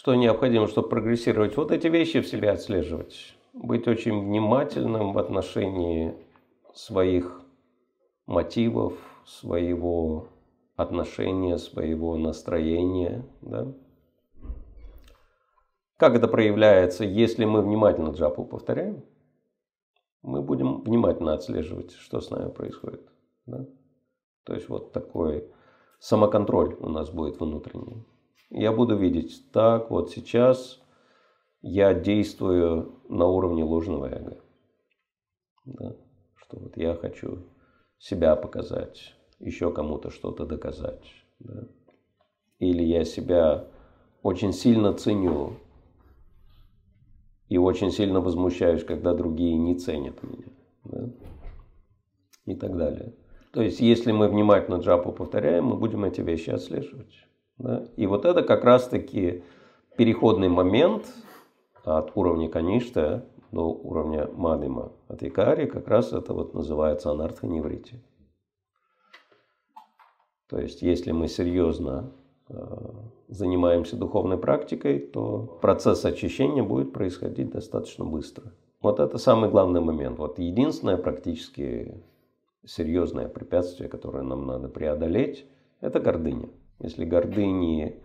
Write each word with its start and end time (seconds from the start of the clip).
что 0.00 0.14
необходимо, 0.14 0.66
чтобы 0.66 0.88
прогрессировать? 0.88 1.58
Вот 1.58 1.70
эти 1.70 1.88
вещи 1.88 2.22
в 2.22 2.26
себе 2.26 2.52
отслеживать. 2.52 3.36
Быть 3.52 3.86
очень 3.86 4.18
внимательным 4.18 5.12
в 5.12 5.18
отношении 5.18 6.14
своих 6.72 7.42
мотивов, 8.24 8.94
своего 9.26 10.28
отношения, 10.74 11.58
своего 11.58 12.16
настроения. 12.16 13.26
Да? 13.42 13.74
Как 15.98 16.14
это 16.14 16.28
проявляется, 16.28 17.04
если 17.04 17.44
мы 17.44 17.60
внимательно 17.60 18.08
джапу 18.08 18.46
повторяем? 18.46 19.04
Мы 20.22 20.40
будем 20.40 20.80
внимательно 20.80 21.34
отслеживать, 21.34 21.92
что 21.92 22.22
с 22.22 22.30
нами 22.30 22.48
происходит. 22.48 23.06
Да? 23.44 23.66
То 24.44 24.54
есть 24.54 24.66
вот 24.70 24.92
такой 24.92 25.46
самоконтроль 25.98 26.74
у 26.80 26.88
нас 26.88 27.10
будет 27.10 27.38
внутренний. 27.38 28.02
Я 28.50 28.72
буду 28.72 28.96
видеть, 28.96 29.50
так 29.52 29.90
вот 29.90 30.10
сейчас 30.10 30.80
я 31.62 31.94
действую 31.94 33.00
на 33.08 33.26
уровне 33.26 33.62
ложного 33.62 34.06
эго. 34.06 34.40
Да? 35.64 35.96
Что 36.36 36.58
вот 36.58 36.76
я 36.76 36.94
хочу 36.94 37.46
себя 37.98 38.34
показать, 38.34 39.14
еще 39.38 39.72
кому-то 39.72 40.10
что-то 40.10 40.46
доказать. 40.46 41.04
Да? 41.38 41.68
Или 42.58 42.82
я 42.82 43.04
себя 43.04 43.68
очень 44.22 44.52
сильно 44.52 44.92
ценю 44.94 45.54
и 47.48 47.58
очень 47.58 47.90
сильно 47.90 48.20
возмущаюсь, 48.20 48.84
когда 48.84 49.14
другие 49.14 49.56
не 49.56 49.74
ценят 49.76 50.22
меня. 50.22 50.52
Да? 50.84 51.10
И 52.46 52.54
так 52.56 52.76
далее. 52.76 53.14
То 53.52 53.62
есть, 53.62 53.80
если 53.80 54.12
мы 54.12 54.28
внимательно 54.28 54.76
джапу 54.76 55.12
повторяем, 55.12 55.66
мы 55.66 55.76
будем 55.76 56.04
эти 56.04 56.20
вещи 56.20 56.50
отслеживать. 56.50 57.12
Да? 57.60 57.86
И 57.96 58.06
вот 58.06 58.24
это 58.24 58.42
как 58.42 58.64
раз-таки 58.64 59.42
переходный 59.96 60.48
момент 60.48 61.06
от 61.84 62.16
уровня 62.16 62.48
каништа 62.48 63.26
до 63.52 63.70
уровня 63.70 64.28
мадима. 64.32 64.92
От 65.08 65.22
якари 65.22 65.66
как 65.66 65.88
раз 65.88 66.12
это 66.12 66.32
вот 66.32 66.54
называется 66.54 67.10
анартха 67.10 67.46
неврити. 67.46 68.02
То 70.48 70.58
есть, 70.58 70.82
если 70.82 71.12
мы 71.12 71.28
серьезно 71.28 72.12
э, 72.48 72.54
занимаемся 73.28 73.96
духовной 73.96 74.36
практикой, 74.36 74.98
то 74.98 75.58
процесс 75.60 76.04
очищения 76.04 76.64
будет 76.64 76.92
происходить 76.92 77.50
достаточно 77.50 78.04
быстро. 78.04 78.52
Вот 78.80 78.98
это 78.98 79.18
самый 79.18 79.50
главный 79.50 79.80
момент. 79.80 80.18
Вот 80.18 80.38
единственное 80.38 80.96
практически 80.96 82.02
серьезное 82.64 83.28
препятствие, 83.28 83.88
которое 83.88 84.24
нам 84.24 84.46
надо 84.46 84.68
преодолеть, 84.68 85.46
это 85.80 86.00
гордыня. 86.00 86.48
Если 86.80 87.04
гордыни 87.04 88.02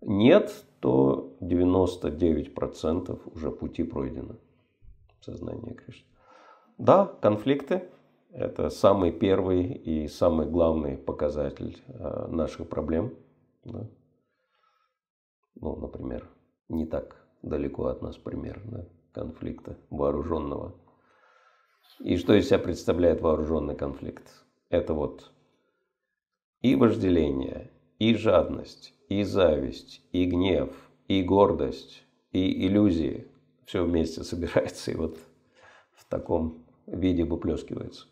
нет, 0.00 0.64
то 0.80 1.36
99% 1.40 3.32
уже 3.34 3.50
пути 3.50 3.82
пройдено 3.82 4.36
в 5.20 5.24
сознании 5.24 5.74
Кришны. 5.74 6.06
Да, 6.78 7.06
конфликты 7.20 7.88
это 8.32 8.70
самый 8.70 9.10
первый 9.10 9.72
и 9.72 10.06
самый 10.06 10.46
главный 10.46 10.96
показатель 10.96 11.82
э, 11.88 12.26
наших 12.28 12.68
проблем. 12.68 13.14
Да? 13.64 13.88
Ну, 15.56 15.76
например, 15.76 16.28
не 16.68 16.86
так 16.86 17.16
далеко 17.42 17.86
от 17.86 18.02
нас 18.02 18.16
пример 18.16 18.62
конфликта 19.12 19.76
вооруженного. 19.90 20.74
И 21.98 22.16
что 22.16 22.34
из 22.34 22.46
себя 22.46 22.58
представляет 22.58 23.20
вооруженный 23.20 23.74
конфликт? 23.74 24.44
Это 24.68 24.94
вот 24.94 25.32
и 26.62 26.76
вожделение, 26.76 27.69
и 28.00 28.14
жадность, 28.14 28.94
и 29.08 29.22
зависть, 29.22 30.02
и 30.10 30.24
гнев, 30.24 30.70
и 31.06 31.22
гордость, 31.22 32.02
и 32.32 32.66
иллюзии. 32.66 33.28
Все 33.66 33.84
вместе 33.84 34.24
собирается 34.24 34.90
и 34.90 34.96
вот 34.96 35.18
в 35.92 36.04
таком 36.06 36.64
виде 36.86 37.24
выплескивается. 37.24 38.08